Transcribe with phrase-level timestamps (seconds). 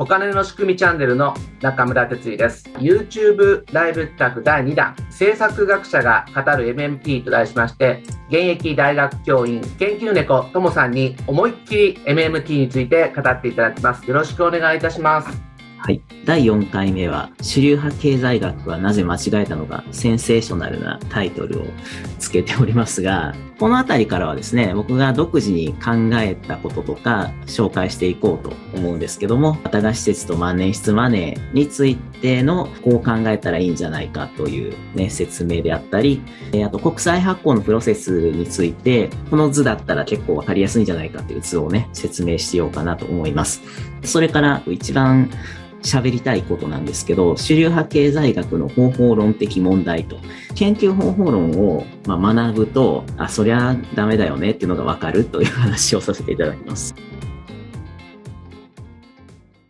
[0.00, 2.64] お金の仕組みチャンネルの中村哲也です。
[2.78, 14.08] YouTube ライブ企画第2弾、政策学者が語る MMT と題しまして、現役大学教員、研究猫ともさんに思いっきり MMT について語っていただきます。
[14.08, 15.50] よろしくお願いいたします。
[15.82, 16.02] はい。
[16.26, 21.64] 第4回目は、主流派経済学はなぜ間違えたのか、センセーショナルなタイトルを
[22.18, 36.22] つけておりますが、このあたりからはですね、僕が独自に考えたこととか紹介していこうと思うんですけども、新が施設と万年筆マネーについてのこう考えたらいいんじゃないかというね、説明であったり、
[36.64, 43.62] あと国際発行のプロセスについて、この図だったら結構わかりやすいんじゃないかという図をね、説明しようかなと思います。
[44.02, 45.30] それから一番
[45.82, 50.18] 喋りたいことなんですけど、主流派経済学の方法論的問題と、
[50.54, 56.94] 研究方法論を学ぶと、あ、そりゃダメだよねっていうのがわかるという話をさせていただきます。